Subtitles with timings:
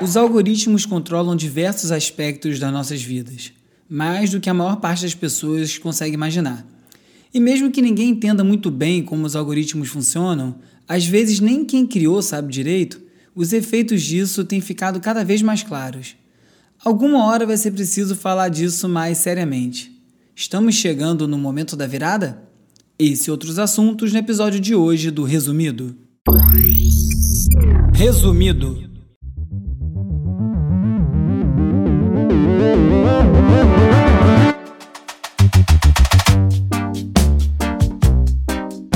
[0.00, 3.52] Os algoritmos controlam diversos aspectos das nossas vidas,
[3.88, 6.64] mais do que a maior parte das pessoas consegue imaginar.
[7.34, 10.54] E mesmo que ninguém entenda muito bem como os algoritmos funcionam,
[10.86, 13.00] às vezes nem quem criou sabe direito,
[13.34, 16.14] os efeitos disso têm ficado cada vez mais claros.
[16.84, 19.92] Alguma hora vai ser preciso falar disso mais seriamente.
[20.34, 22.40] Estamos chegando no momento da virada?
[22.96, 25.96] Esse e outros assuntos no episódio de hoje do Resumido.
[27.92, 28.87] Resumido.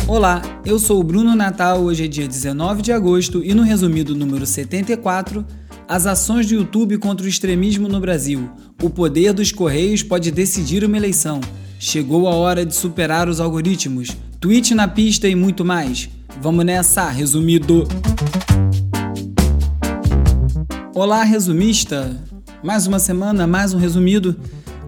[0.08, 1.82] Olá, eu sou o Bruno Natal.
[1.82, 5.44] Hoje é dia 19 de agosto e no resumido número 74,
[5.88, 8.50] as ações do YouTube contra o extremismo no Brasil.
[8.82, 11.40] O poder dos correios pode decidir uma eleição.
[11.78, 14.16] Chegou a hora de superar os algoritmos.
[14.38, 16.08] Tweet na pista e muito mais.
[16.40, 17.88] Vamos nessa, resumido.
[20.94, 22.31] Olá, resumista.
[22.62, 24.36] Mais uma semana, mais um resumido.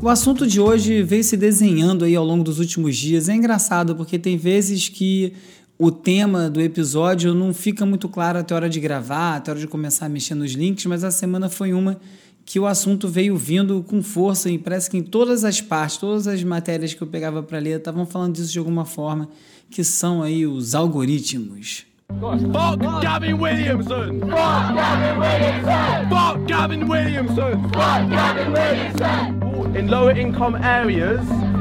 [0.01, 3.29] O assunto de hoje veio se desenhando aí ao longo dos últimos dias.
[3.29, 5.33] É engraçado porque tem vezes que
[5.77, 9.55] o tema do episódio não fica muito claro até a hora de gravar, até a
[9.55, 11.99] hora de começar a mexer nos links, mas a semana foi uma
[12.45, 16.29] que o assunto veio vindo com força e parece que em todas as partes, todas
[16.29, 19.29] as matérias que eu pegava para ler estavam falando disso de alguma forma,
[19.69, 21.87] que são aí os algoritmos.
[22.21, 24.21] Fuck Gavin Williamson!
[24.21, 26.09] Fuck Gavin Williamson!
[26.09, 27.63] Fuck Gavin Williamson!
[27.63, 29.77] Fuck Gavin Williamson!
[29.77, 31.21] In lower income areas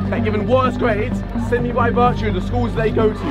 [0.09, 3.25] that given worse grades simply by virtue of the schools they go to.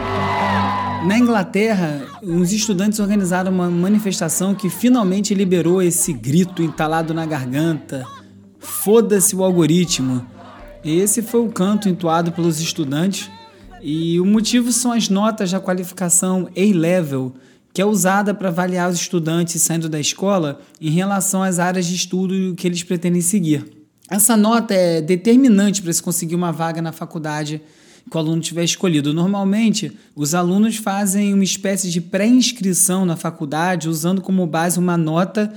[1.07, 8.05] Na Inglaterra, uns estudantes organizaram uma manifestação que finalmente liberou esse grito entalado na garganta:
[8.59, 10.27] Foda-se o algoritmo.
[10.85, 13.31] Esse foi o canto entoado pelos estudantes
[13.83, 17.35] e o motivo são as notas da qualificação A-Level,
[17.75, 21.97] que é usada para avaliar os estudantes saindo da escola em relação às áreas de
[21.97, 23.65] estudo que eles pretendem seguir.
[24.09, 27.61] Essa nota é determinante para se conseguir uma vaga na faculdade
[28.09, 29.15] que o aluno tiver escolhido.
[29.15, 35.53] Normalmente, os alunos fazem uma espécie de pré-inscrição na faculdade usando como base uma nota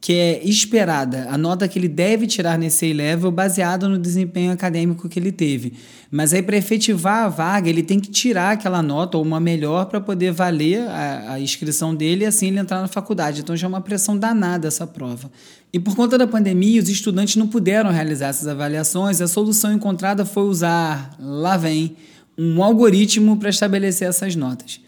[0.00, 5.08] que é esperada, a nota que ele deve tirar nesse A-level baseada no desempenho acadêmico
[5.08, 5.74] que ele teve.
[6.10, 9.86] Mas aí, para efetivar a vaga, ele tem que tirar aquela nota ou uma melhor
[9.86, 13.40] para poder valer a, a, inscrição dele e assim ele entrar na faculdade.
[13.40, 15.30] Então já é uma pressão danada essa prova.
[15.72, 19.20] E por conta da pandemia, os estudantes não puderam realizar essas avaliações.
[19.20, 21.96] A solução encontrada foi usar, lá vem,
[22.38, 24.80] um algoritmo para estabelecer essas notas.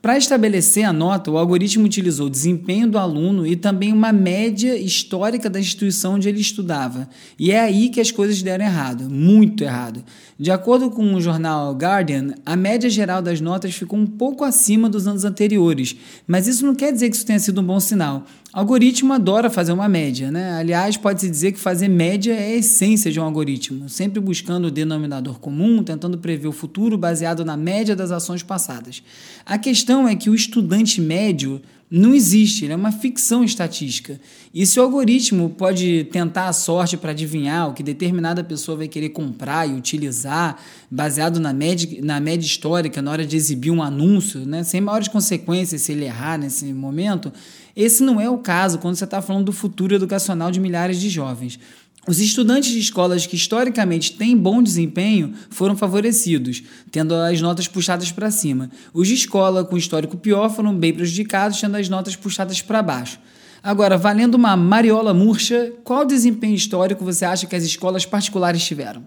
[0.00, 4.76] Para estabelecer a nota, o algoritmo utilizou o desempenho do aluno e também uma média
[4.76, 7.08] histórica da instituição onde ele estudava.
[7.36, 10.04] E é aí que as coisas deram errado, muito errado.
[10.38, 14.88] De acordo com o jornal Guardian, a média geral das notas ficou um pouco acima
[14.88, 15.96] dos anos anteriores,
[16.28, 18.24] mas isso não quer dizer que isso tenha sido um bom sinal.
[18.58, 20.50] Algoritmo adora fazer uma média, né?
[20.58, 24.70] Aliás, pode-se dizer que fazer média é a essência de um algoritmo, sempre buscando o
[24.70, 29.00] denominador comum, tentando prever o futuro baseado na média das ações passadas.
[29.46, 34.20] A questão é que o estudante médio não existe, ele é uma ficção estatística.
[34.52, 38.88] E se o algoritmo pode tentar a sorte para adivinhar o que determinada pessoa vai
[38.88, 43.82] querer comprar e utilizar, baseado na média, na média histórica, na hora de exibir um
[43.82, 47.32] anúncio, né, sem maiores consequências se ele errar nesse momento,
[47.80, 51.08] esse não é o caso quando você está falando do futuro educacional de milhares de
[51.08, 51.60] jovens.
[52.08, 58.10] Os estudantes de escolas que historicamente têm bom desempenho foram favorecidos, tendo as notas puxadas
[58.10, 58.68] para cima.
[58.92, 63.20] Os de escola com histórico pior foram bem prejudicados, tendo as notas puxadas para baixo.
[63.62, 69.06] Agora, valendo uma mariola murcha, qual desempenho histórico você acha que as escolas particulares tiveram?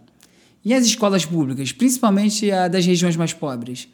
[0.63, 3.89] E as escolas públicas, principalmente a das regiões mais pobres?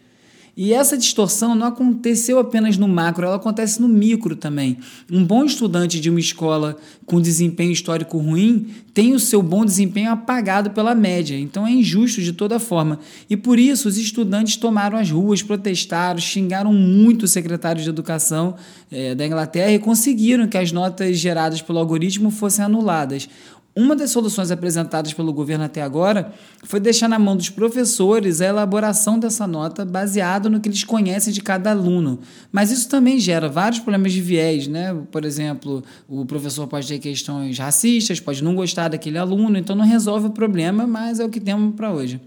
[0.57, 4.79] E essa distorção não aconteceu apenas no macro, ela acontece no micro também.
[5.11, 6.75] Um bom estudante de uma escola
[7.05, 12.23] com desempenho histórico ruim tem o seu bom desempenho apagado pela média, então é injusto
[12.23, 12.97] de toda forma.
[13.29, 18.55] E por isso os estudantes tomaram as ruas, protestaram, xingaram muito o secretário de educação
[18.91, 23.29] é, da Inglaterra e conseguiram que as notas geradas pelo algoritmo fossem anuladas.
[23.77, 26.33] Uma das soluções apresentadas pelo governo até agora
[26.63, 31.31] foi deixar na mão dos professores a elaboração dessa nota baseada no que eles conhecem
[31.31, 32.19] de cada aluno.
[32.51, 34.99] Mas isso também gera vários problemas de viés, né?
[35.11, 39.85] Por exemplo, o professor pode ter questões racistas, pode não gostar daquele aluno, então não
[39.85, 42.19] resolve o problema, mas é o que temos para hoje.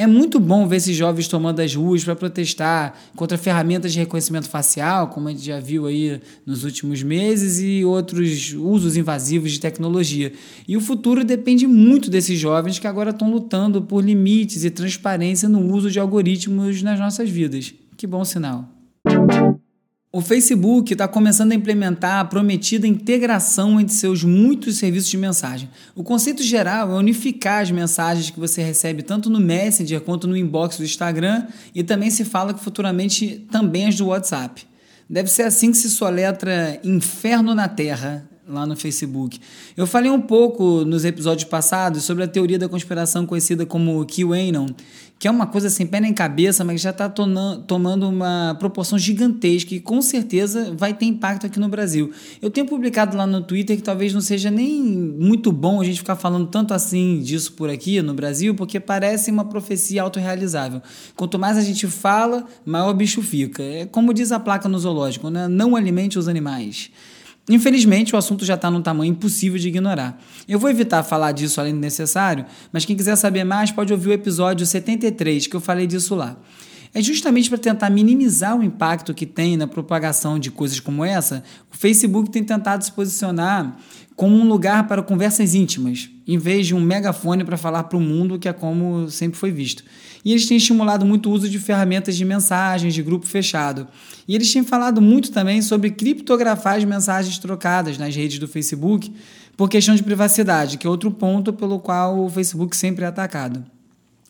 [0.00, 4.48] É muito bom ver esses jovens tomando as ruas para protestar contra ferramentas de reconhecimento
[4.48, 9.60] facial, como a gente já viu aí nos últimos meses, e outros usos invasivos de
[9.60, 10.32] tecnologia.
[10.66, 15.50] E o futuro depende muito desses jovens que agora estão lutando por limites e transparência
[15.50, 17.74] no uso de algoritmos nas nossas vidas.
[17.94, 18.79] Que bom sinal.
[20.12, 25.70] O Facebook está começando a implementar a prometida integração entre seus muitos serviços de mensagem.
[25.94, 30.36] O conceito geral é unificar as mensagens que você recebe tanto no Messenger quanto no
[30.36, 34.66] inbox do Instagram e também se fala que futuramente também as do WhatsApp.
[35.08, 39.38] Deve ser assim que se soletra inferno na Terra lá no Facebook.
[39.76, 44.66] Eu falei um pouco nos episódios passados sobre a teoria da conspiração conhecida como QAnon,
[45.20, 49.74] que é uma coisa sem pé nem cabeça, mas já está tomando uma proporção gigantesca
[49.74, 52.10] e com certeza vai ter impacto aqui no Brasil.
[52.40, 55.98] Eu tenho publicado lá no Twitter que talvez não seja nem muito bom a gente
[55.98, 60.80] ficar falando tanto assim disso por aqui no Brasil, porque parece uma profecia autorrealizável.
[61.14, 63.62] Quanto mais a gente fala, maior o bicho fica.
[63.62, 65.46] É como diz a placa no zoológico, né?
[65.48, 66.90] não alimente os animais.
[67.50, 70.22] Infelizmente, o assunto já está num tamanho impossível de ignorar.
[70.48, 74.10] Eu vou evitar falar disso além do necessário, mas quem quiser saber mais pode ouvir
[74.10, 76.36] o episódio 73, que eu falei disso lá.
[76.92, 81.44] É justamente para tentar minimizar o impacto que tem na propagação de coisas como essa,
[81.72, 83.76] o Facebook tem tentado se posicionar
[84.16, 88.00] como um lugar para conversas íntimas, em vez de um megafone para falar para o
[88.00, 89.84] mundo, que é como sempre foi visto.
[90.24, 93.88] E eles têm estimulado muito o uso de ferramentas de mensagens de grupo fechado.
[94.28, 99.10] E eles têm falado muito também sobre criptografar as mensagens trocadas nas redes do Facebook
[99.56, 103.64] por questão de privacidade, que é outro ponto pelo qual o Facebook sempre é atacado.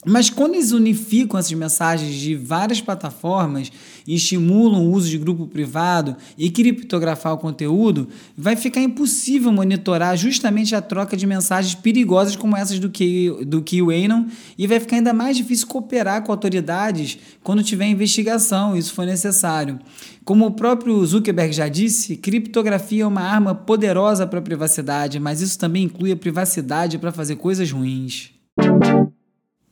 [0.05, 3.71] Mas quando eles unificam essas mensagens de várias plataformas
[4.07, 10.17] e estimulam o uso de grupo privado e criptografar o conteúdo, vai ficar impossível monitorar
[10.17, 14.25] justamente a troca de mensagens perigosas como essas do, Q, do QAnon
[14.57, 19.79] e vai ficar ainda mais difícil cooperar com autoridades quando tiver investigação, isso for necessário.
[20.25, 25.43] Como o próprio Zuckerberg já disse, criptografia é uma arma poderosa para a privacidade, mas
[25.43, 28.40] isso também inclui a privacidade para fazer coisas ruins.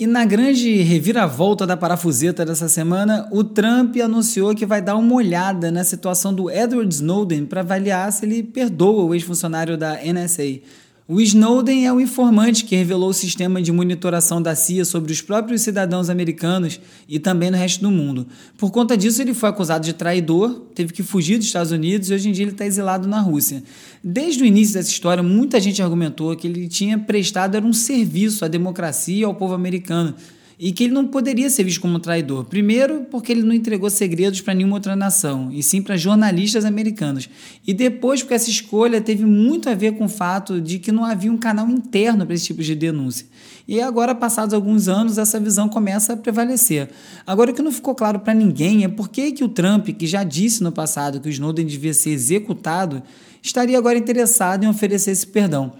[0.01, 5.13] E na grande reviravolta da parafuseta dessa semana, o Trump anunciou que vai dar uma
[5.13, 10.61] olhada na situação do Edward Snowden para avaliar se ele perdoa o ex-funcionário da NSA.
[11.11, 15.23] O Snowden é o informante que revelou o sistema de monitoração da CIA sobre os
[15.23, 16.79] próprios cidadãos americanos
[17.09, 18.27] e também no resto do mundo.
[18.59, 22.15] Por conta disso, ele foi acusado de traidor, teve que fugir dos Estados Unidos e
[22.15, 23.65] hoje em dia ele está exilado na Rússia.
[24.05, 28.45] Desde o início dessa história, muita gente argumentou que ele tinha prestado era um serviço
[28.45, 30.15] à democracia e ao povo americano
[30.59, 32.45] e que ele não poderia ser visto como um traidor.
[32.45, 37.29] Primeiro, porque ele não entregou segredos para nenhuma outra nação, e sim para jornalistas americanos.
[37.67, 41.05] E depois, porque essa escolha teve muito a ver com o fato de que não
[41.05, 43.27] havia um canal interno para esse tipo de denúncia.
[43.69, 46.89] E agora, passados alguns anos, essa visão começa a prevalecer.
[47.27, 50.07] Agora, o que não ficou claro para ninguém é por que, que o Trump, que
[50.07, 53.03] já disse no passado que o Snowden devia ser executado,
[53.43, 55.73] estaria agora interessado em oferecer esse perdão.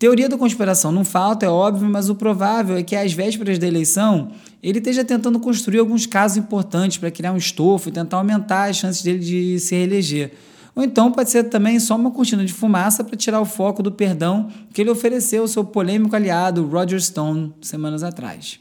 [0.00, 3.66] Teoria da conspiração não falta, é óbvio, mas o provável é que às vésperas da
[3.66, 4.30] eleição
[4.62, 8.78] ele esteja tentando construir alguns casos importantes para criar um estofo e tentar aumentar as
[8.78, 10.32] chances dele de se reeleger.
[10.74, 13.92] Ou então pode ser também só uma cortina de fumaça para tirar o foco do
[13.92, 18.58] perdão que ele ofereceu ao seu polêmico aliado Roger Stone semanas atrás.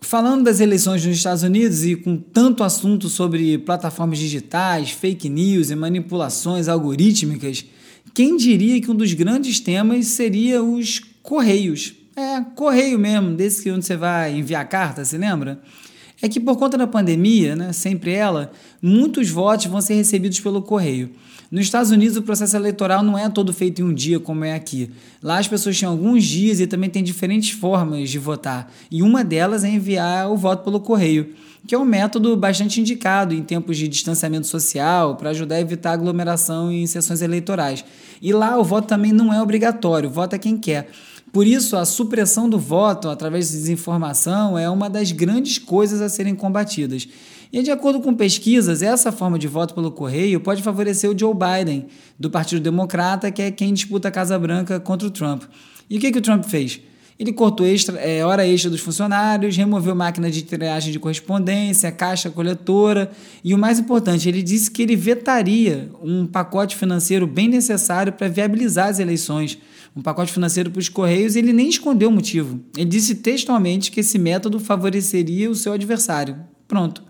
[0.00, 5.68] Falando das eleições nos Estados Unidos e com tanto assunto sobre plataformas digitais, fake news
[5.68, 7.66] e manipulações algorítmicas,
[8.14, 11.94] quem diria que um dos grandes temas seria os correios?
[12.16, 15.60] É, correio mesmo, desse onde você vai enviar carta, se lembra?
[16.22, 18.52] É que por conta da pandemia, né, sempre ela,
[18.82, 21.10] muitos votos vão ser recebidos pelo correio.
[21.50, 24.54] Nos Estados Unidos, o processo eleitoral não é todo feito em um dia como é
[24.54, 24.90] aqui.
[25.22, 28.72] Lá as pessoas têm alguns dias e também têm diferentes formas de votar.
[28.90, 31.34] E uma delas é enviar o voto pelo correio
[31.66, 35.92] que é um método bastante indicado em tempos de distanciamento social para ajudar a evitar
[35.92, 37.84] aglomeração em sessões eleitorais.
[38.20, 40.90] E lá o voto também não é obrigatório, o voto é quem quer.
[41.32, 46.08] Por isso, a supressão do voto através de desinformação é uma das grandes coisas a
[46.08, 47.06] serem combatidas.
[47.52, 51.34] E, de acordo com pesquisas, essa forma de voto pelo correio pode favorecer o Joe
[51.34, 51.86] Biden,
[52.18, 55.44] do Partido Democrata, que é quem disputa a Casa Branca contra o Trump.
[55.88, 56.80] E o que, que o Trump fez?
[57.20, 62.30] Ele cortou extra, é, hora extra dos funcionários, removeu máquina de triagem de correspondência, caixa
[62.30, 63.10] coletora
[63.44, 68.26] e o mais importante, ele disse que ele vetaria um pacote financeiro bem necessário para
[68.26, 69.58] viabilizar as eleições.
[69.94, 72.58] Um pacote financeiro para os Correios ele nem escondeu o motivo.
[72.74, 76.38] Ele disse textualmente que esse método favoreceria o seu adversário.
[76.66, 77.02] Pronto.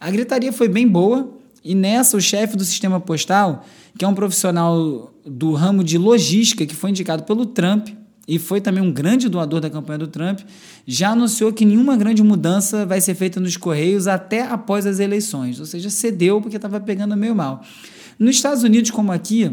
[0.00, 3.64] A gritaria foi bem boa e nessa o chefe do sistema postal,
[3.96, 7.90] que é um profissional do ramo de logística que foi indicado pelo Trump,
[8.26, 10.40] e foi também um grande doador da campanha do Trump,
[10.86, 15.60] já anunciou que nenhuma grande mudança vai ser feita nos Correios até após as eleições,
[15.60, 17.62] ou seja, cedeu porque estava pegando meio mal.
[18.18, 19.50] Nos Estados Unidos, como aqui,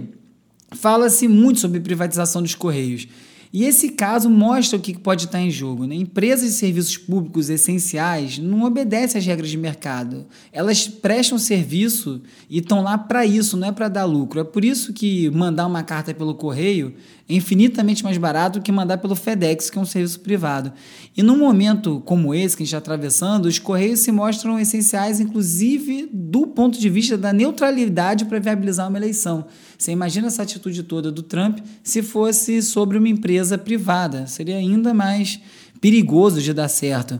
[0.71, 3.07] fala-se muito sobre privatização dos Correios.
[3.53, 5.85] E esse caso mostra o que pode estar em jogo.
[5.85, 5.93] Né?
[5.93, 10.25] Empresas de serviços públicos essenciais não obedecem às regras de mercado.
[10.51, 14.39] Elas prestam serviço e estão lá para isso, não é para dar lucro.
[14.39, 16.95] É por isso que mandar uma carta pelo correio
[17.29, 20.73] é infinitamente mais barato que mandar pelo FedEx, que é um serviço privado.
[21.15, 25.19] E num momento como esse que a gente está atravessando, os correios se mostram essenciais,
[25.19, 29.45] inclusive do ponto de vista da neutralidade para viabilizar uma eleição.
[29.83, 34.25] Você imagina essa atitude toda do Trump se fosse sobre uma empresa privada.
[34.27, 35.41] Seria ainda mais
[35.81, 37.19] perigoso de dar certo.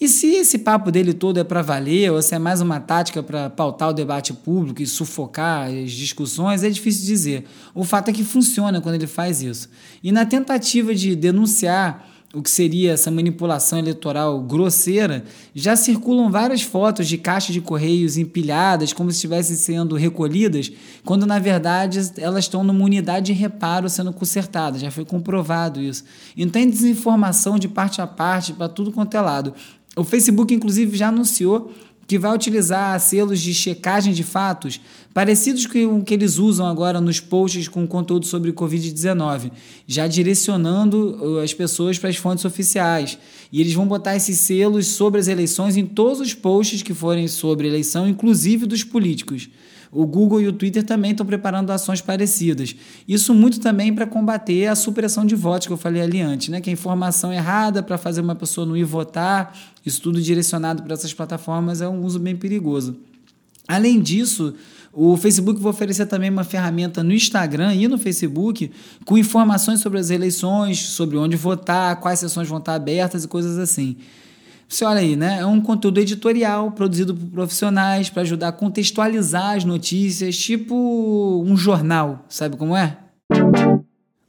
[0.00, 3.22] E se esse papo dele todo é para valer, ou se é mais uma tática
[3.22, 7.44] para pautar o debate público e sufocar as discussões, é difícil dizer.
[7.72, 9.70] O fato é que funciona quando ele faz isso.
[10.02, 15.24] E na tentativa de denunciar o que seria essa manipulação eleitoral grosseira,
[15.54, 20.70] já circulam várias fotos de caixas de correios empilhadas como se estivessem sendo recolhidas,
[21.04, 24.80] quando na verdade elas estão numa unidade de reparo sendo consertadas.
[24.80, 26.04] Já foi comprovado isso.
[26.36, 29.54] Então tem desinformação de parte a parte para tudo quanto é lado.
[29.96, 31.72] O Facebook, inclusive, já anunciou
[32.06, 34.80] que vai utilizar selos de checagem de fatos
[35.12, 39.52] parecidos com o que eles usam agora nos posts com conteúdo sobre Covid-19,
[39.86, 43.16] já direcionando uh, as pessoas para as fontes oficiais.
[43.52, 47.28] E eles vão botar esses selos sobre as eleições em todos os posts que forem
[47.28, 49.48] sobre eleição, inclusive dos políticos.
[49.94, 52.74] O Google e o Twitter também estão preparando ações parecidas.
[53.06, 56.60] Isso muito também para combater a supressão de votos que eu falei ali antes, né?
[56.60, 60.94] Que a informação errada para fazer uma pessoa não ir votar, isso tudo direcionado para
[60.94, 62.96] essas plataformas é um uso bem perigoso.
[63.68, 64.54] Além disso,
[64.92, 68.70] o Facebook vai oferecer também uma ferramenta no Instagram e no Facebook
[69.04, 73.58] com informações sobre as eleições, sobre onde votar, quais sessões vão estar abertas e coisas
[73.58, 73.96] assim.
[74.74, 75.38] Você olha aí, né?
[75.38, 81.56] É um conteúdo editorial produzido por profissionais para ajudar a contextualizar as notícias, tipo um
[81.56, 82.98] jornal, sabe como é?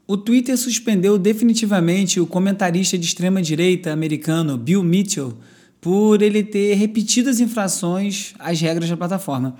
[0.06, 5.36] O Twitter suspendeu definitivamente o comentarista de extrema-direita americano Bill Mitchell
[5.82, 9.56] por ele ter repetidas infrações às regras da plataforma.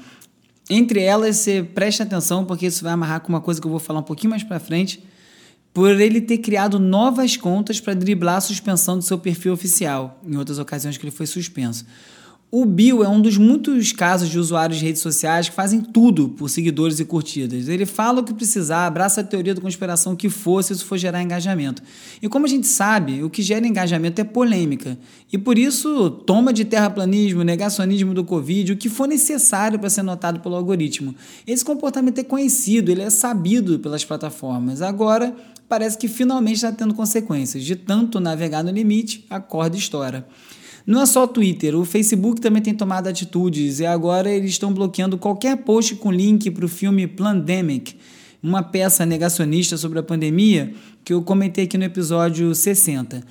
[0.70, 3.80] Entre elas, você preste atenção, porque isso vai amarrar com uma coisa que eu vou
[3.80, 5.02] falar um pouquinho mais para frente
[5.76, 10.38] por ele ter criado novas contas para driblar a suspensão do seu perfil oficial, em
[10.38, 11.86] outras ocasiões que ele foi suspenso.
[12.50, 16.30] O Bill é um dos muitos casos de usuários de redes sociais que fazem tudo
[16.30, 17.68] por seguidores e curtidas.
[17.68, 20.98] Ele fala o que precisar, abraça a teoria da conspiração que for, se isso for
[20.98, 21.84] gerar engajamento.
[22.22, 24.98] E como a gente sabe, o que gera engajamento é polêmica.
[25.34, 30.04] E por isso, toma de terraplanismo, negacionismo do Covid, o que for necessário para ser
[30.04, 31.14] notado pelo algoritmo.
[31.46, 34.82] Esse comportamento é conhecido, ele é sabido pelas plataformas.
[34.82, 35.36] Agora,
[35.68, 37.64] parece que finalmente está tendo consequências.
[37.64, 40.28] De tanto navegar no limite, a corda estoura.
[40.86, 44.72] Não é só o Twitter, o Facebook também tem tomado atitudes e agora eles estão
[44.72, 47.96] bloqueando qualquer post com link para o filme Plandemic,
[48.42, 53.24] uma peça negacionista sobre a pandemia que eu comentei aqui no episódio 60.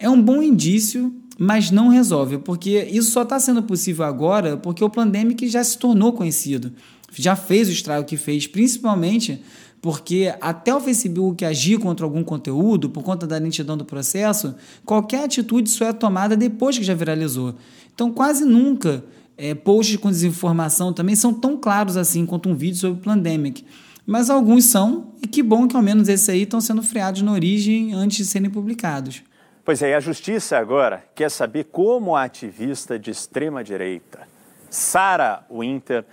[0.00, 4.82] É um bom indício, mas não resolve, porque isso só está sendo possível agora porque
[4.82, 6.72] o Plandemic já se tornou conhecido,
[7.12, 9.40] já fez o estrago que fez, principalmente
[9.86, 15.22] porque até o Facebook agir contra algum conteúdo, por conta da lentidão do processo, qualquer
[15.22, 17.54] atitude só é tomada depois que já viralizou.
[17.94, 19.04] Então, quase nunca
[19.38, 23.64] é, posts com desinformação também são tão claros assim quanto um vídeo sobre o Pandemic.
[24.04, 27.30] Mas alguns são, e que bom que ao menos esses aí estão sendo freados na
[27.30, 29.22] origem antes de serem publicados.
[29.64, 34.26] Pois é, a justiça agora quer saber como a ativista de extrema-direita,
[34.68, 36.04] Sarah Winter,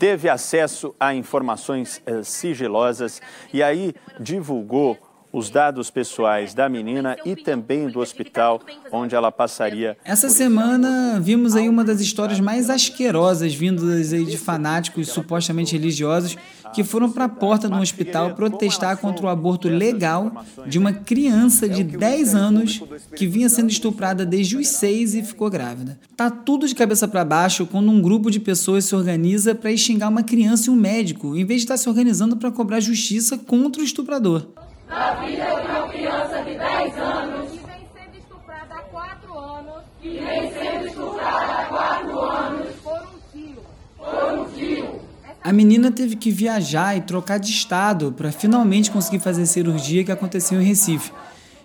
[0.00, 3.20] teve acesso a informações eh, sigilosas
[3.52, 4.98] e aí divulgou
[5.32, 8.60] os dados pessoais da menina e também do hospital
[8.90, 9.96] onde ela passaria.
[10.04, 16.36] Essa semana vimos aí uma das histórias mais asquerosas vindas aí de fanáticos supostamente religiosos
[16.72, 20.92] que foram para a porta de um hospital protestar contra o aborto legal de uma
[20.92, 22.82] criança de 10 anos
[23.16, 25.98] que vinha sendo estuprada desde os 6 e ficou grávida.
[26.16, 30.08] Tá tudo de cabeça para baixo quando um grupo de pessoas se organiza para xingar
[30.08, 33.82] uma criança e um médico, em vez de estar se organizando para cobrar justiça contra
[33.82, 34.46] o estuprador
[34.90, 39.82] a vida de uma criança de 10 anos que vem sendo estuprada há 4 anos,
[40.02, 43.62] que vem sendo estuprada há 4 anos por um tio.
[43.96, 45.00] Por um tio.
[45.42, 50.04] A menina teve que viajar e trocar de estado para finalmente conseguir fazer a cirurgia
[50.04, 51.12] que aconteceu em Recife.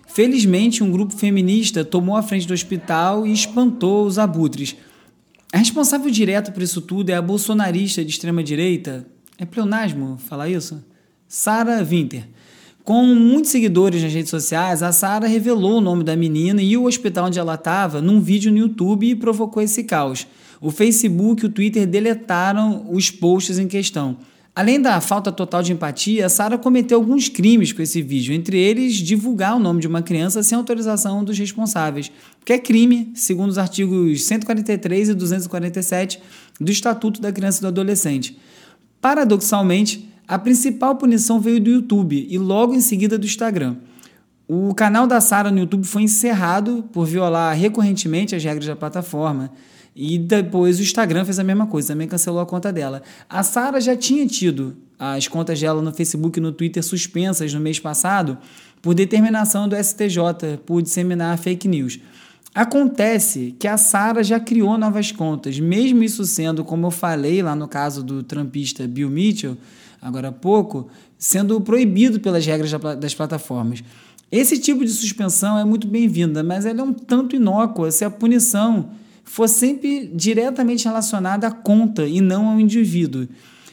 [0.06, 4.76] Felizmente, um grupo feminista tomou a frente do hospital e espantou os abutres.
[5.52, 9.04] A responsável direto por isso tudo é a bolsonarista de extrema direita.
[9.36, 10.82] É pleonasmo falar isso?
[11.28, 12.26] Sara Winter.
[12.86, 16.84] Com muitos seguidores nas redes sociais, a Sara revelou o nome da menina e o
[16.84, 20.24] hospital onde ela estava num vídeo no YouTube e provocou esse caos.
[20.60, 24.18] O Facebook e o Twitter deletaram os posts em questão.
[24.54, 28.94] Além da falta total de empatia, Sara cometeu alguns crimes com esse vídeo, entre eles
[28.94, 32.12] divulgar o nome de uma criança sem autorização dos responsáveis,
[32.44, 36.20] que é crime, segundo os artigos 143 e 247
[36.60, 38.38] do Estatuto da Criança e do Adolescente.
[39.00, 43.76] Paradoxalmente, a principal punição veio do YouTube e logo em seguida do Instagram.
[44.48, 49.50] O canal da Sara no YouTube foi encerrado por violar recorrentemente as regras da plataforma.
[49.94, 53.02] E depois o Instagram fez a mesma coisa, também cancelou a conta dela.
[53.28, 57.60] A Sara já tinha tido as contas dela no Facebook e no Twitter suspensas no
[57.60, 58.38] mês passado
[58.82, 61.98] por determinação do STJ por disseminar fake news.
[62.54, 67.54] Acontece que a Sara já criou novas contas, mesmo isso sendo, como eu falei lá
[67.54, 69.58] no caso do trampista Bill Mitchell,
[70.06, 70.86] agora há pouco,
[71.18, 73.82] sendo proibido pelas regras das plataformas.
[74.30, 78.10] Esse tipo de suspensão é muito bem-vinda, mas ela é um tanto inócua se a
[78.10, 78.90] punição
[79.24, 83.26] for sempre diretamente relacionada à conta e não ao indivíduo.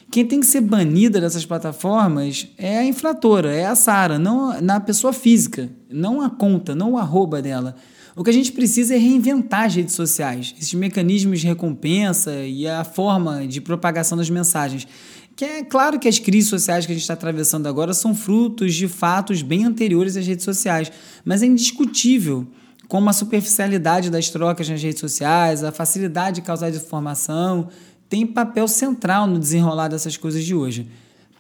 [0.10, 4.80] Quem tem que ser banida dessas plataformas é a infratora, é a Sara, não na
[4.80, 7.76] pessoa física, não a conta, não o arroba dela.
[8.16, 12.68] O que a gente precisa é reinventar as redes sociais, esses mecanismos de recompensa e
[12.68, 14.88] a forma de propagação das mensagens.
[15.36, 18.76] Que é claro que as crises sociais que a gente está atravessando agora são frutos
[18.76, 20.92] de fatos bem anteriores às redes sociais,
[21.26, 22.46] mas é indiscutível
[22.88, 27.70] como a superficialidade das trocas nas redes sociais, a facilidade de causar desinformação,
[28.08, 30.88] tem papel central no desenrolar dessas coisas de hoje.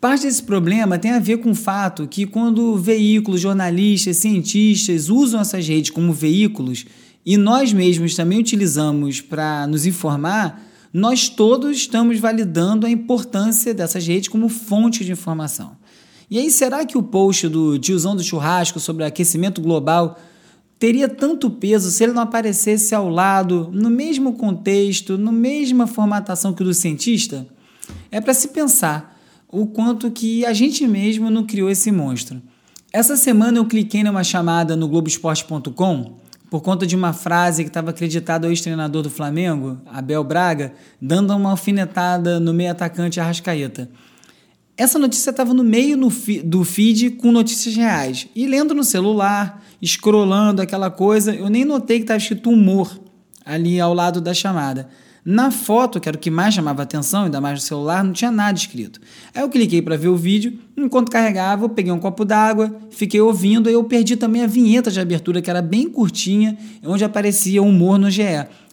[0.01, 5.39] Parte desse problema tem a ver com o fato que, quando veículos, jornalistas, cientistas usam
[5.39, 6.85] essas redes como veículos
[7.23, 10.59] e nós mesmos também utilizamos para nos informar,
[10.93, 15.75] nós todos estamos validando a importância dessas redes como fonte de informação.
[16.29, 20.19] E aí, será que o post do tiozão do churrasco sobre aquecimento global
[20.77, 26.53] teria tanto peso se ele não aparecesse ao lado, no mesmo contexto, na mesma formatação
[26.53, 27.47] que o do cientista?
[28.11, 32.41] É para se pensar o quanto que a gente mesmo não criou esse monstro.
[32.91, 36.22] Essa semana eu cliquei numa chamada no Globoesporte.com
[36.53, 41.35] por conta de uma frase que estava acreditada ao ex-treinador do Flamengo, Abel Braga, dando
[41.35, 43.89] uma alfinetada no meio atacante Arrascaeta.
[44.77, 46.11] Essa notícia estava no meio no
[46.43, 48.27] do feed com notícias reais.
[48.35, 53.01] E lendo no celular, scrollando aquela coisa, eu nem notei que estava escrito humor
[53.43, 54.87] ali ao lado da chamada.
[55.25, 58.29] Na foto, que era o que mais chamava atenção, ainda mais no celular, não tinha
[58.29, 58.99] nada escrito.
[59.33, 63.21] Aí eu cliquei para ver o vídeo, enquanto carregava, eu peguei um copo d'água, fiquei
[63.21, 67.63] ouvindo, e eu perdi também a vinheta de abertura, que era bem curtinha, onde aparecia
[67.63, 68.21] humor no GE.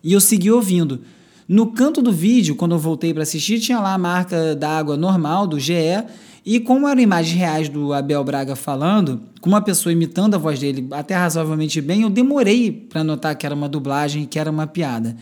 [0.03, 1.03] E eu segui ouvindo.
[1.49, 4.97] No canto do vídeo, quando eu voltei para assistir, tinha lá a marca da água
[4.97, 6.05] normal, do GE,
[6.45, 10.59] e como eram imagens reais do Abel Braga falando, com uma pessoa imitando a voz
[10.59, 14.67] dele até razoavelmente bem, eu demorei para notar que era uma dublagem, que era uma
[14.67, 15.17] piada.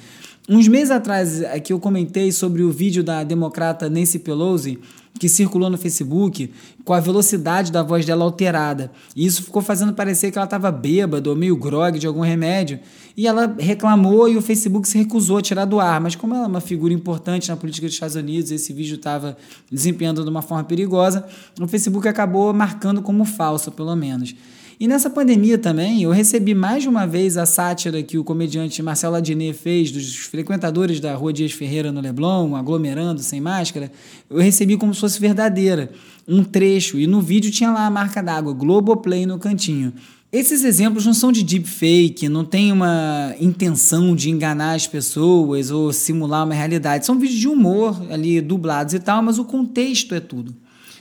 [0.50, 4.78] Uns meses atrás, aqui eu comentei sobre o vídeo da democrata Nancy Pelosi,
[5.20, 6.50] que circulou no Facebook
[6.86, 8.90] com a velocidade da voz dela alterada.
[9.14, 12.80] E isso ficou fazendo parecer que ela estava bêbada ou meio grog de algum remédio.
[13.14, 16.00] E ela reclamou e o Facebook se recusou a tirar do ar.
[16.00, 19.36] Mas como ela é uma figura importante na política dos Estados Unidos, esse vídeo estava
[19.70, 21.26] desempenhando de uma forma perigosa,
[21.60, 24.34] o Facebook acabou marcando como falso, pelo menos.
[24.80, 28.80] E nessa pandemia também, eu recebi mais de uma vez a sátira que o comediante
[28.80, 33.90] Marcelo Adnet fez dos frequentadores da Rua Dias Ferreira no Leblon, aglomerando sem máscara.
[34.30, 35.90] Eu recebi como se fosse verdadeira,
[36.28, 39.92] um trecho, e no vídeo tinha lá a marca d'água, Globoplay no cantinho.
[40.30, 45.92] Esses exemplos não são de deepfake, não tem uma intenção de enganar as pessoas ou
[45.92, 47.04] simular uma realidade.
[47.04, 50.54] São vídeos de humor ali dublados e tal, mas o contexto é tudo.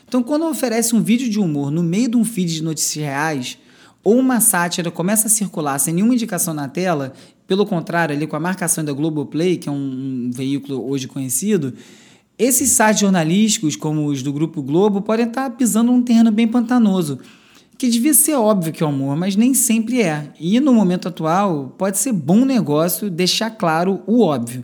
[0.07, 3.57] Então, quando oferece um vídeo de humor no meio de um feed de notícias reais,
[4.03, 7.13] ou uma sátira começa a circular sem nenhuma indicação na tela,
[7.47, 9.75] pelo contrário, ali com a marcação da Globoplay, que é um,
[10.27, 11.73] um veículo hoje conhecido,
[12.37, 17.19] esses sites jornalísticos, como os do Grupo Globo, podem estar pisando num terreno bem pantanoso,
[17.77, 20.31] que devia ser óbvio que é humor, mas nem sempre é.
[20.39, 24.63] E no momento atual, pode ser bom negócio deixar claro o óbvio.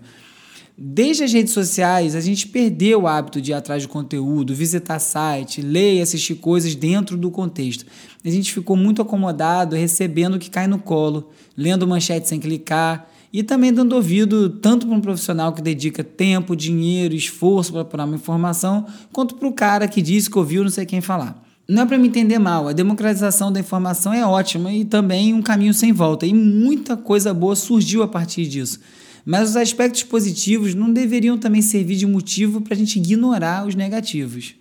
[0.75, 4.97] Desde as redes sociais, a gente perdeu o hábito de ir atrás de conteúdo, visitar
[4.97, 7.85] site, ler e assistir coisas dentro do contexto.
[8.25, 13.07] A gente ficou muito acomodado recebendo o que cai no colo, lendo manchete sem clicar
[13.31, 18.05] e também dando ouvido tanto para um profissional que dedica tempo, dinheiro, esforço para apurar
[18.05, 21.43] uma informação, quanto para o cara que disse que ouviu não sei quem falar.
[21.67, 25.41] Não é para me entender mal, a democratização da informação é ótima e também um
[25.41, 28.79] caminho sem volta, e muita coisa boa surgiu a partir disso.
[29.25, 33.75] Mas os aspectos positivos não deveriam também servir de motivo para a gente ignorar os
[33.75, 34.55] negativos.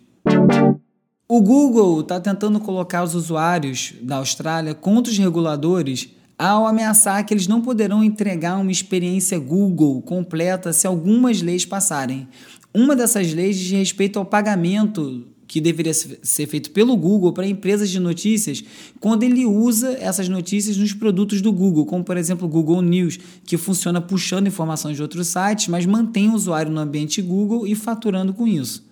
[1.27, 7.33] O Google está tentando colocar os usuários da Austrália contra os reguladores ao ameaçar que
[7.33, 12.27] eles não poderão entregar uma experiência Google completa se algumas leis passarem.
[12.73, 17.91] Uma dessas leis diz respeito ao pagamento que deveria ser feito pelo Google para empresas
[17.91, 18.63] de notícias
[18.99, 23.19] quando ele usa essas notícias nos produtos do Google, como por exemplo o Google News,
[23.45, 27.75] que funciona puxando informações de outros sites, mas mantém o usuário no ambiente Google e
[27.75, 28.83] faturando com isso.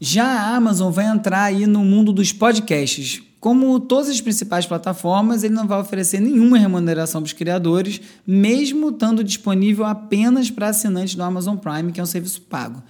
[0.00, 3.22] Já a Amazon vai entrar aí no mundo dos podcasts.
[3.38, 8.88] Como todas as principais plataformas, ele não vai oferecer nenhuma remuneração para os criadores, mesmo
[8.88, 12.82] estando disponível apenas para assinantes do Amazon Prime, que é um serviço pago.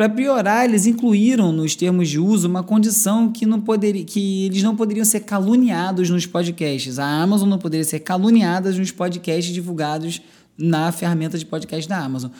[0.00, 4.62] Para piorar, eles incluíram nos termos de uso uma condição que, não poderia, que eles
[4.62, 6.98] não poderiam ser caluniados nos podcasts.
[6.98, 10.22] A Amazon não poderia ser caluniada nos podcasts divulgados
[10.56, 12.30] na ferramenta de podcast da Amazon.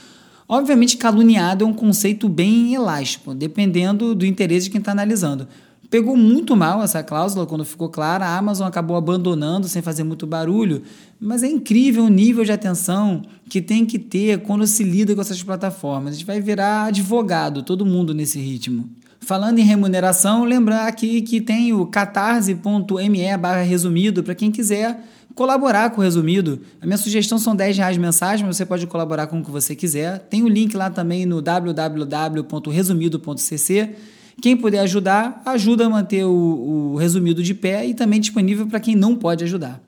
[0.48, 5.46] Obviamente, caluniado é um conceito bem elástico, dependendo do interesse de quem está analisando.
[5.90, 10.24] Pegou muito mal essa cláusula quando ficou clara, a Amazon acabou abandonando sem fazer muito
[10.24, 10.82] barulho,
[11.18, 15.20] mas é incrível o nível de atenção que tem que ter quando se lida com
[15.20, 16.14] essas plataformas.
[16.14, 18.88] A gente vai virar advogado, todo mundo nesse ritmo.
[19.18, 25.90] Falando em remuneração, lembrar aqui que tem o catarse.me barra resumido para quem quiser colaborar
[25.90, 26.60] com o resumido.
[26.80, 29.74] A minha sugestão são 10 reais mensais, mas você pode colaborar com o que você
[29.74, 30.20] quiser.
[30.20, 36.96] Tem o link lá também no www.resumido.cc quem puder ajudar, ajuda a manter o, o
[36.96, 39.80] resumido de pé e também disponível para quem não pode ajudar.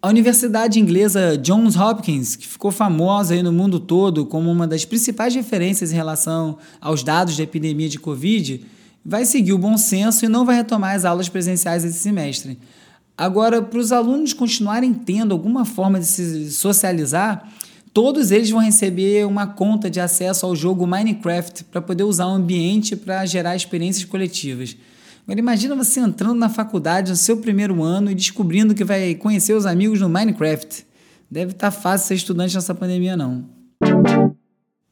[0.00, 4.84] A Universidade Inglesa Johns Hopkins, que ficou famosa aí no mundo todo como uma das
[4.84, 8.64] principais referências em relação aos dados da epidemia de Covid,
[9.04, 12.58] vai seguir o bom senso e não vai retomar as aulas presenciais esse semestre.
[13.16, 17.50] Agora, para os alunos continuarem tendo alguma forma de se socializar,
[17.98, 22.30] todos eles vão receber uma conta de acesso ao jogo Minecraft para poder usar o
[22.30, 24.76] ambiente para gerar experiências coletivas.
[25.24, 29.52] Agora imagina você entrando na faculdade no seu primeiro ano e descobrindo que vai conhecer
[29.52, 30.86] os amigos no Minecraft.
[31.28, 33.46] Deve estar tá fácil ser estudante nessa pandemia não.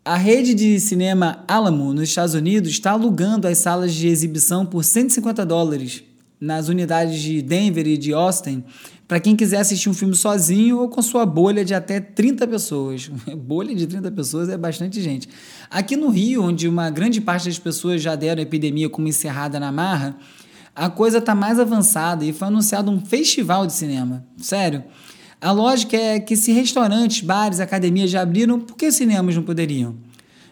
[0.04, 4.82] A rede de cinema Alamo nos Estados Unidos está alugando as salas de exibição por
[4.82, 6.02] 150 dólares
[6.40, 8.64] nas unidades de Denver e de Austin
[9.08, 13.08] para quem quiser assistir um filme sozinho ou com sua bolha de até 30 pessoas.
[13.36, 15.28] bolha de 30 pessoas é bastante gente.
[15.70, 19.60] Aqui no Rio, onde uma grande parte das pessoas já deram a epidemia como encerrada
[19.60, 20.16] na marra,
[20.74, 24.26] a coisa está mais avançada e foi anunciado um festival de cinema.
[24.36, 24.82] Sério.
[25.40, 29.96] A lógica é que se restaurantes, bares, academias já abriram, por que cinemas não poderiam?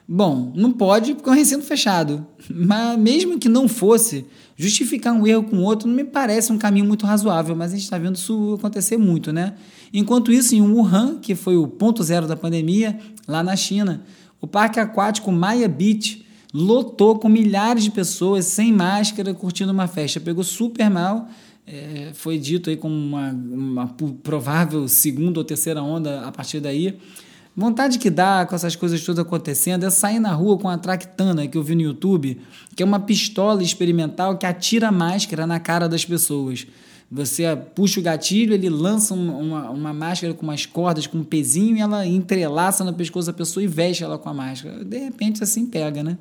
[0.07, 2.27] Bom, não pode porque é um recinto fechado.
[2.51, 6.85] Mas mesmo que não fosse, justificar um erro com outro não me parece um caminho
[6.85, 9.55] muito razoável, mas a gente está vendo isso acontecer muito, né?
[9.93, 14.05] Enquanto isso, em Wuhan, que foi o ponto zero da pandemia, lá na China,
[14.41, 20.21] o parque aquático Maya Beach lotou com milhares de pessoas sem máscara curtindo uma festa.
[20.21, 21.29] Pegou super mal.
[21.67, 23.87] É, foi dito aí como uma, uma
[24.23, 26.99] provável segunda ou terceira onda a partir daí.
[27.57, 31.47] Vontade que dá com essas coisas todas acontecendo é sair na rua com a Tractana
[31.47, 32.41] que eu vi no YouTube,
[32.75, 36.67] que é uma pistola experimental que atira máscara na cara das pessoas.
[37.11, 37.45] Você
[37.77, 41.81] puxa o gatilho, ele lança uma, uma máscara com umas cordas, com um pezinho, e
[41.81, 44.85] ela entrelaça no pescoço da pessoa e veste ela com a máscara.
[44.85, 46.19] De repente, assim pega, né?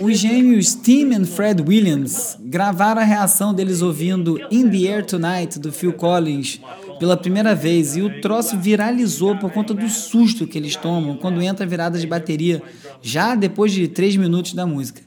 [0.00, 5.58] Os gêmeos Tim e Fred Williams gravaram a reação deles ouvindo In the Air Tonight
[5.58, 6.60] do Phil Collins
[6.98, 11.40] pela primeira vez e o troço viralizou por conta do susto que eles tomam quando
[11.40, 12.62] entra a virada de bateria,
[13.02, 15.00] já depois de três minutos da música.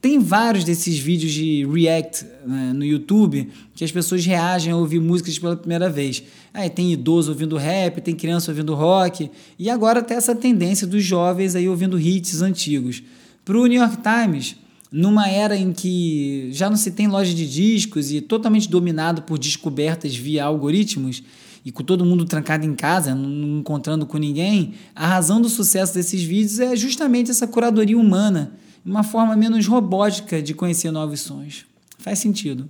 [0.00, 4.98] Tem vários desses vídeos de react né, no YouTube que as pessoas reagem a ouvir
[4.98, 6.24] músicas pela primeira vez.
[6.52, 11.04] Aí tem idoso ouvindo rap, tem criança ouvindo rock, e agora tem essa tendência dos
[11.04, 13.02] jovens aí ouvindo hits antigos.
[13.44, 14.56] Para o New York Times,
[14.90, 19.38] numa era em que já não se tem loja de discos e totalmente dominado por
[19.38, 21.22] descobertas via algoritmos,
[21.64, 25.94] e com todo mundo trancado em casa, não encontrando com ninguém, a razão do sucesso
[25.94, 28.52] desses vídeos é justamente essa curadoria humana
[28.84, 31.64] uma forma menos robótica de conhecer novos sons.
[31.98, 32.68] Faz sentido.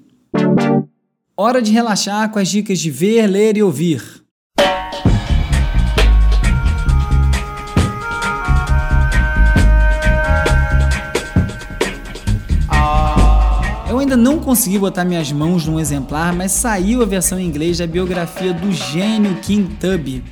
[1.35, 4.22] Hora de relaxar com as dicas de ver, ler e ouvir.
[14.13, 17.87] Ainda não consegui botar minhas mãos num exemplar, mas saiu a versão em inglês da
[17.87, 20.23] biografia do gênio King Tubby,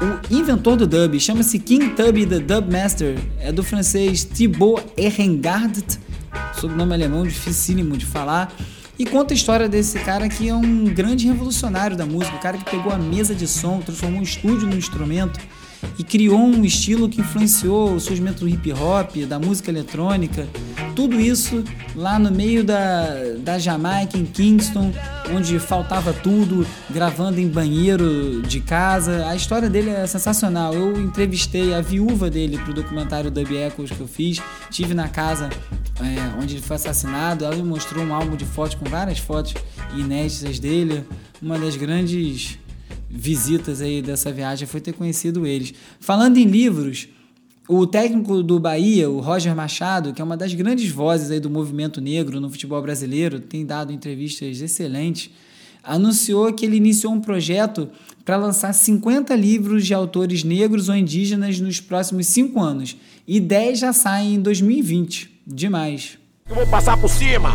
[0.00, 6.00] o inventor do dub chama-se King Tubby the Dub Master, é do francês Thibaut Ehrengardt,
[6.58, 8.52] sobrenome alemão dificílimo de falar,
[8.98, 12.58] E conta a história desse cara que é um grande revolucionário da música, o cara
[12.58, 15.40] que pegou a mesa de som, transformou um estúdio num instrumento
[15.98, 20.48] e criou um estilo que influenciou o surgimento do hip hop, da música eletrônica,
[20.94, 21.64] tudo isso
[21.94, 23.06] lá no meio da,
[23.38, 24.92] da Jamaica, em Kingston,
[25.34, 29.26] onde faltava tudo, gravando em banheiro de casa.
[29.26, 30.74] A história dele é sensacional.
[30.74, 35.08] Eu entrevistei a viúva dele para o documentário Dub Echoes que eu fiz, tive na
[35.08, 35.48] casa
[36.00, 37.44] é, onde ele foi assassinado.
[37.44, 39.54] Ela me mostrou um álbum de fotos com várias fotos
[39.96, 41.04] inéditas dele,
[41.40, 42.58] uma das grandes
[43.10, 45.74] visitas aí dessa viagem foi ter conhecido eles.
[45.98, 47.08] Falando em livros,
[47.68, 51.50] o técnico do Bahia, o Roger Machado, que é uma das grandes vozes aí do
[51.50, 55.30] movimento negro no futebol brasileiro, tem dado entrevistas excelentes,
[55.82, 57.88] anunciou que ele iniciou um projeto
[58.24, 62.96] para lançar 50 livros de autores negros ou indígenas nos próximos cinco anos.
[63.26, 65.30] E 10 já saem em 2020.
[65.46, 66.18] Demais.
[66.48, 67.50] Eu vou passar por cima!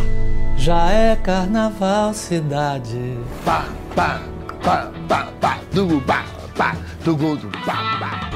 [0.58, 2.98] Já é carnaval, cidade.
[3.44, 4.24] Pá, pá,
[4.66, 6.26] pá, pá, pá, dugu, pá,
[6.58, 8.30] pá, dugu, pá, pá.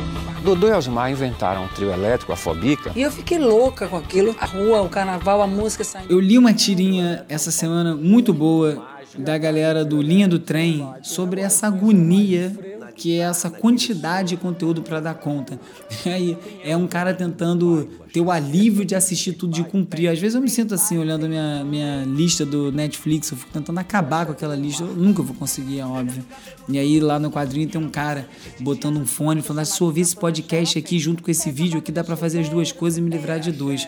[0.43, 2.91] Dodô e Osmar inventaram o trio elétrico, a Fobica.
[2.95, 4.33] E eu fiquei louca com aquilo.
[4.39, 6.11] A rua, o carnaval, a música saindo.
[6.11, 8.87] Eu li uma tirinha essa semana muito boa
[9.17, 12.53] da galera do Linha do Trem sobre essa agonia
[12.99, 15.57] que é essa quantidade de conteúdo para dar conta.
[16.05, 20.09] Aí é um cara tentando ter o alívio de assistir tudo, de cumprir.
[20.09, 23.51] Às vezes eu me sinto assim, olhando a minha, minha lista do Netflix, eu fico
[23.53, 24.83] tentando acabar com aquela lista.
[24.83, 26.25] Eu nunca vou conseguir, é óbvio.
[26.67, 28.27] E aí lá no quadrinho tem um cara
[28.59, 31.79] botando um fone, falando: ah, se eu ouvir esse podcast aqui junto com esse vídeo
[31.79, 33.87] aqui, dá para fazer as duas coisas e me livrar de dois.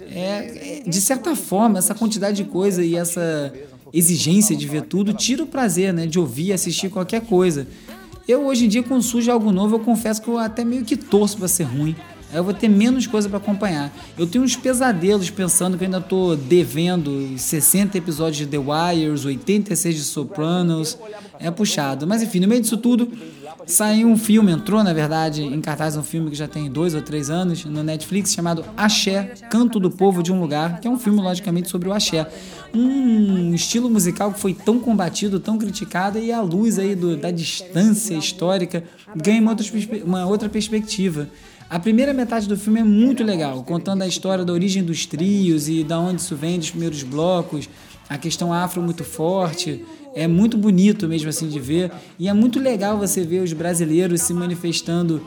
[0.00, 3.52] É, é, de certa forma, essa quantidade de coisa e essa
[3.92, 7.66] exigência de ver tudo tira o prazer, né, de ouvir, assistir qualquer coisa.
[8.28, 10.96] Eu hoje em dia, quando surge algo novo, eu confesso que eu até meio que
[10.96, 11.94] torço para ser ruim.
[12.36, 13.90] Aí eu vou ter menos coisa para acompanhar.
[14.18, 19.24] Eu tenho uns pesadelos pensando que eu ainda tô devendo 60 episódios de The Wires,
[19.24, 20.98] 86 de Sopranos.
[21.40, 22.06] É puxado.
[22.06, 23.10] Mas enfim, no meio disso tudo,
[23.66, 27.00] saiu um filme, entrou na verdade em cartaz um filme que já tem dois ou
[27.00, 30.98] três anos no Netflix chamado Axé, Canto do Povo de um Lugar, que é um
[30.98, 32.26] filme logicamente sobre o axé.
[32.74, 37.30] Um estilo musical que foi tão combatido, tão criticado e à luz aí do, da
[37.30, 39.66] distância histórica ganha uma outra,
[40.04, 41.30] uma outra perspectiva.
[41.68, 45.68] A primeira metade do filme é muito legal, contando a história da origem dos trios
[45.68, 47.68] e da onde isso vem dos primeiros blocos,
[48.08, 51.90] a questão afro muito forte, é muito bonito mesmo assim de ver.
[52.20, 55.20] E é muito legal você ver os brasileiros se manifestando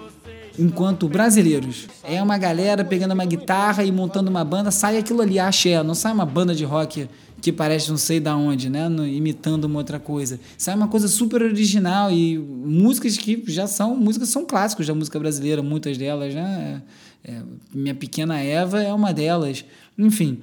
[0.57, 1.87] enquanto brasileiros.
[2.03, 5.93] É uma galera pegando uma guitarra e montando uma banda, sai aquilo ali, axé, não
[5.93, 7.09] sai uma banda de rock
[7.41, 10.39] que parece não sei da onde, né, imitando uma outra coisa.
[10.57, 15.19] Sai uma coisa super original e músicas que já são músicas são clássicos da música
[15.19, 16.81] brasileira, muitas delas, né?
[17.23, 19.65] É, é Minha Pequena Eva é uma delas.
[19.97, 20.41] Enfim,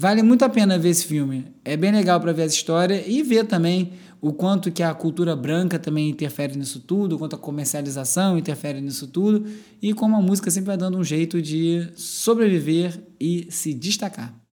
[0.00, 1.46] Vale muito a pena ver esse filme.
[1.64, 5.34] É bem legal para ver essa história e ver também o quanto que a cultura
[5.34, 9.44] branca também interfere nisso tudo, o quanto a comercialização interfere nisso tudo
[9.82, 14.47] e como a música sempre vai dando um jeito de sobreviver e se destacar.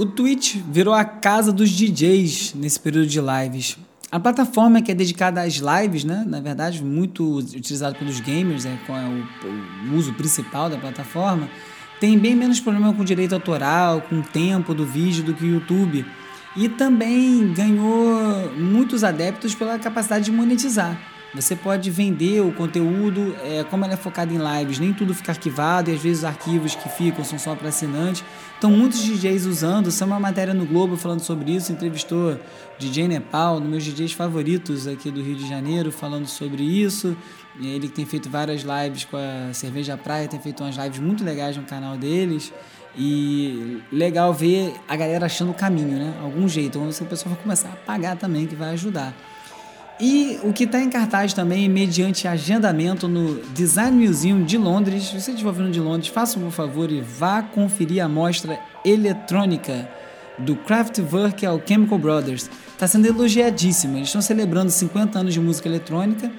[0.00, 3.76] O Twitch virou a casa dos DJs nesse período de lives.
[4.10, 6.24] A plataforma que é dedicada às lives, né?
[6.26, 11.50] na verdade, muito utilizada pelos gamers, é, é o, uso principal da plataforma,
[12.00, 15.48] tem bem menos problema com direito autoral, com o tempo do vídeo do que o
[15.48, 16.06] YouTube.
[16.56, 20.98] E também ganhou muitos adeptos pela capacidade de monetizar.
[21.32, 25.30] Você pode vender o conteúdo, é, como ela é focada em lives, nem tudo fica
[25.30, 28.24] arquivado e às vezes os arquivos que ficam são só para assinantes.
[28.58, 29.92] Então, muitos DJs usando.
[29.92, 31.70] São uma matéria no Globo falando sobre isso.
[31.70, 32.36] Entrevistou
[32.78, 37.16] DJ Nepal, um dos meus DJs favoritos aqui do Rio de Janeiro, falando sobre isso.
[37.60, 41.56] Ele tem feito várias lives com a Cerveja Praia, tem feito umas lives muito legais
[41.56, 42.52] no canal deles.
[42.98, 46.12] E legal ver a galera achando o caminho, né?
[46.20, 46.76] Algum jeito.
[46.76, 49.14] Então, o pessoal vai começar a pagar também, que vai ajudar.
[50.00, 55.04] E o que está em cartaz também, mediante agendamento no Design Museum de Londres.
[55.04, 59.90] Se você estiver vindo de Londres, faça por favor e vá conferir a mostra eletrônica
[60.38, 62.50] do Kraftwerk ao Chemical Brothers.
[62.72, 63.98] Está sendo elogiadíssima.
[63.98, 66.32] Eles estão celebrando 50 anos de música eletrônica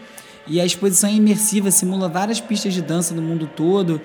[0.47, 4.01] e a exposição é imersiva, simula várias pistas de dança do mundo todo.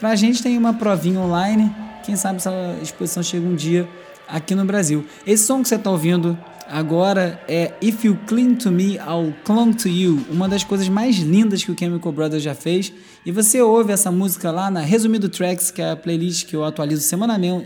[0.00, 1.72] Para a gente tem uma provinha online.
[2.02, 3.88] Quem sabe essa exposição chega um dia
[4.26, 5.06] aqui no Brasil.
[5.24, 6.36] Esse som que você está ouvindo
[6.70, 11.16] agora é If You Cling to Me, I'll Clung to You, uma das coisas mais
[11.16, 12.92] lindas que o Chemical Brothers já fez.
[13.26, 16.64] E você ouve essa música lá na Resumido Tracks, que é a playlist que eu
[16.64, 17.06] atualizo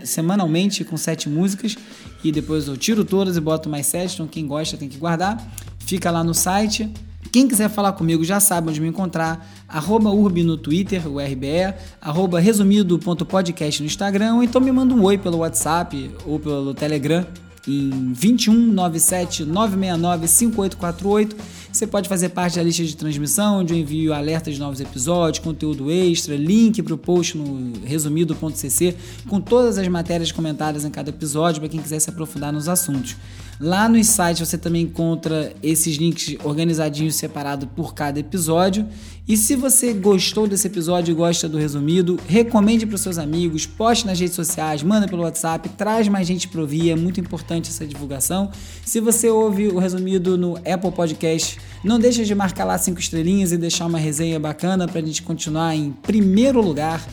[0.03, 1.77] semanalmente com sete músicas.
[2.23, 5.37] E depois eu tiro todas e boto mais sete, então quem gosta tem que guardar.
[5.79, 6.91] Fica lá no site
[7.31, 9.47] Quem quiser falar comigo já sabe onde me encontrar.
[9.67, 15.03] Arroba Urbi no Twitter, o RBE, arroba resumido.podcast no Instagram, ou então me manda um
[15.03, 17.25] oi pelo WhatsApp ou pelo Telegram
[17.67, 21.35] em 21 97 969 5848.
[21.71, 25.43] Você pode fazer parte da lista de transmissão, onde eu envio alertas de novos episódios,
[25.43, 28.95] conteúdo extra, link para o post no resumido.cc,
[29.27, 33.17] com todas as matérias comentadas em cada episódio, para quem quiser se aprofundar nos assuntos.
[33.59, 38.85] Lá no site você também encontra esses links organizadinhos separados por cada episódio.
[39.27, 43.65] E se você gostou desse episódio e gosta do resumido, recomende para os seus amigos,
[43.65, 47.69] poste nas redes sociais, manda pelo WhatsApp, traz mais gente para ouvir, é muito importante
[47.69, 48.51] essa divulgação.
[48.85, 53.51] Se você ouve o resumido no Apple Podcast, não deixe de marcar lá cinco estrelinhas
[53.51, 57.03] e deixar uma resenha bacana para a gente continuar em primeiro lugar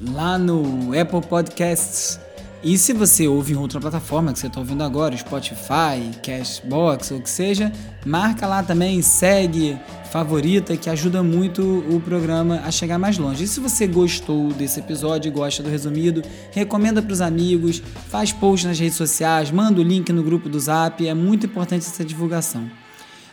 [0.00, 2.23] lá no Apple Podcasts.
[2.64, 7.18] E se você ouve em outra plataforma que você está ouvindo agora, Spotify, Cashbox ou
[7.18, 7.70] o que seja,
[8.06, 9.78] marca lá também, segue,
[10.10, 13.44] favorita, que ajuda muito o programa a chegar mais longe.
[13.44, 16.22] E se você gostou desse episódio gosta do resumido,
[16.52, 20.58] recomenda para os amigos, faz post nas redes sociais, manda o link no grupo do
[20.58, 22.70] Zap, é muito importante essa divulgação.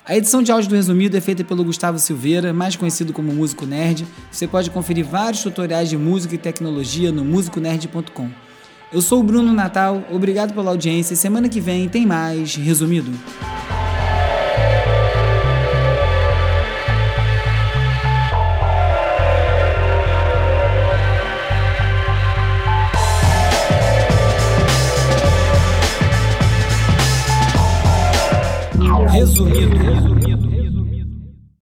[0.03, 3.65] A edição de áudio do resumido é feita pelo Gustavo Silveira, mais conhecido como Músico
[3.65, 4.05] Nerd.
[4.29, 8.50] Você pode conferir vários tutoriais de música e tecnologia no musiconerd.com.
[8.93, 11.15] Eu sou o Bruno Natal, obrigado pela audiência.
[11.15, 13.09] Semana que vem tem mais resumido.
[29.09, 30.10] Resumido.